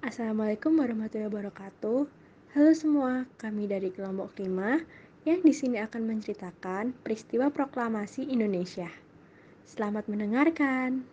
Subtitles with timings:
[0.00, 2.08] Assalamualaikum warahmatullahi wabarakatuh.
[2.56, 4.80] Halo semua, kami dari kelompok 5
[5.28, 8.88] yang di sini akan menceritakan peristiwa proklamasi Indonesia.
[9.68, 11.04] Selamat mendengarkan.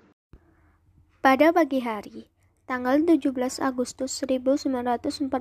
[1.20, 2.32] Pada pagi hari,
[2.64, 5.36] tanggal 17 Agustus 1945,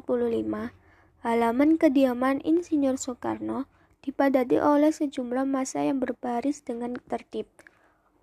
[1.22, 3.70] halaman kediaman Insinyur Soekarno
[4.02, 7.46] dipadati oleh sejumlah massa yang berbaris dengan tertib.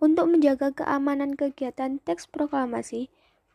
[0.04, 3.08] Untuk menjaga keamanan kegiatan teks proklamasi,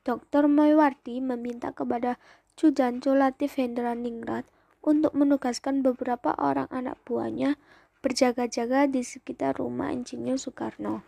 [0.08, 0.48] Dr.
[0.48, 2.16] Moywardi meminta kepada
[2.56, 4.48] Cujanco Latif Hendra Ningrat
[4.80, 7.60] untuk menugaskan beberapa orang anak buahnya
[8.00, 11.04] berjaga-jaga di sekitar rumah Insinyur Soekarno.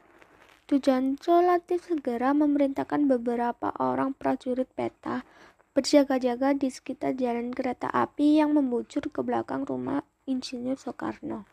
[0.68, 5.24] Cujanco Latif segera memerintahkan beberapa orang prajurit peta
[5.72, 11.48] berjaga-jaga di sekitar jalan kereta api yang membujur ke belakang rumah Insinyur Soekarno.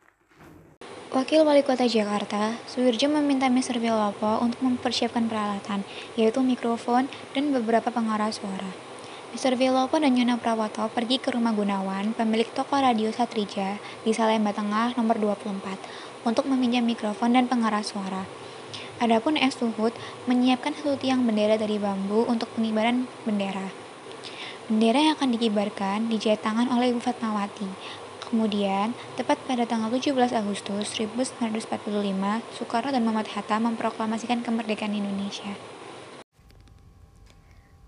[1.18, 3.82] Wakil Wali Kota Jakarta, Suwirjo meminta Mr.
[3.82, 5.82] Wilopo untuk mempersiapkan peralatan,
[6.14, 8.70] yaitu mikrofon dan beberapa pengarah suara.
[9.34, 9.58] Mr.
[9.58, 14.94] Wilopo dan Yona Prawoto pergi ke rumah Gunawan, pemilik toko radio Satrija di Salemba Tengah
[14.94, 18.30] nomor 24, untuk meminjam mikrofon dan pengarah suara.
[19.02, 19.98] Adapun Es Luhut
[20.30, 23.74] menyiapkan satu tiang bendera dari bambu untuk pengibaran bendera.
[24.70, 27.98] Bendera yang akan dikibarkan dijahit tangan oleh Ibu Fatmawati,
[28.28, 35.56] Kemudian, tepat pada tanggal 17 Agustus 1945, Soekarno dan Muhammad Hatta memproklamasikan kemerdekaan Indonesia.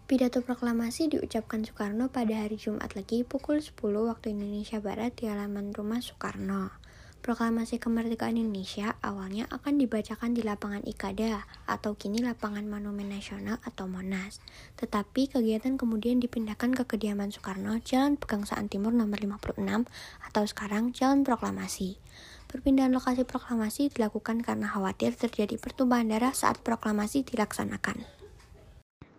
[0.08, 3.76] Pidato proklamasi diucapkan Soekarno pada hari Jumat Legi pukul 10
[4.08, 6.72] waktu Indonesia Barat di halaman rumah Soekarno.
[7.20, 13.92] Proklamasi kemerdekaan Indonesia awalnya akan dibacakan di lapangan Ikada atau kini lapangan Monumen Nasional atau
[13.92, 14.40] Monas.
[14.80, 19.84] Tetapi kegiatan kemudian dipindahkan ke kediaman Soekarno, Jalan Pegangsaan Timur nomor 56
[20.32, 22.00] atau sekarang Jalan Proklamasi.
[22.48, 28.08] Perpindahan lokasi proklamasi dilakukan karena khawatir terjadi pertumpahan darah saat proklamasi dilaksanakan.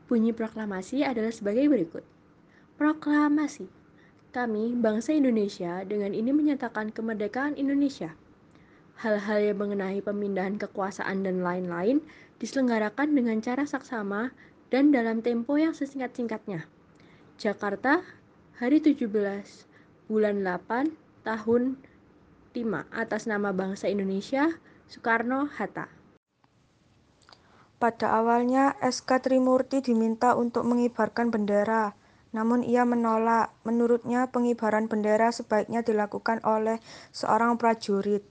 [0.08, 2.02] Bunyi proklamasi adalah sebagai berikut.
[2.80, 3.79] Proklamasi
[4.30, 8.14] kami, bangsa Indonesia, dengan ini menyatakan kemerdekaan Indonesia.
[9.02, 11.98] Hal-hal yang mengenai pemindahan kekuasaan dan lain-lain
[12.38, 14.30] diselenggarakan dengan cara saksama
[14.70, 16.64] dan dalam tempo yang sesingkat-singkatnya.
[17.36, 18.06] Jakarta,
[18.56, 19.10] hari 17,
[20.06, 20.94] bulan 8,
[21.26, 21.76] tahun
[22.54, 24.46] 5, atas nama bangsa Indonesia,
[24.90, 25.90] Soekarno-Hatta.
[27.80, 31.96] Pada awalnya, SK Trimurti diminta untuk mengibarkan bendera,
[32.30, 33.50] namun ia menolak.
[33.66, 36.78] Menurutnya pengibaran bendera sebaiknya dilakukan oleh
[37.10, 38.22] seorang prajurit.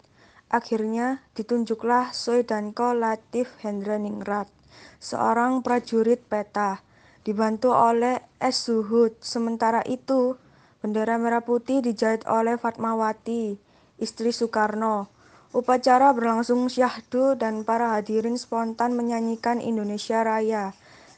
[0.49, 4.49] Akhirnya ditunjuklah Soedanko Latif Hendraningrat,
[4.97, 6.81] seorang prajurit peta,
[7.21, 8.65] dibantu oleh S.
[8.65, 9.13] Zuhud.
[9.21, 10.41] Sementara itu,
[10.81, 13.61] bendera merah putih dijahit oleh Fatmawati,
[14.01, 15.13] istri Soekarno.
[15.49, 20.73] Upacara berlangsung syahdu dan para hadirin spontan menyanyikan Indonesia Raya.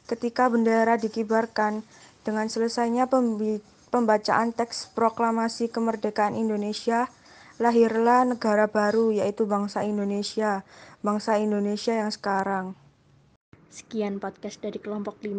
[0.08, 1.84] Ketika bendera dikibarkan,
[2.22, 3.09] dengan selesainya
[3.90, 7.09] pembacaan teks proklamasi kemerdekaan Indonesia,
[7.58, 10.62] lahirlah negara baru yaitu bangsa Indonesia,
[11.02, 12.78] bangsa Indonesia yang sekarang.
[13.72, 15.31] Sekian podcast dari kelompok 5.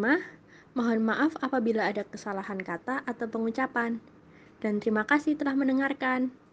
[0.72, 4.00] Mohon maaf apabila ada kesalahan kata atau pengucapan.
[4.62, 6.32] Dan terima kasih telah mendengarkan.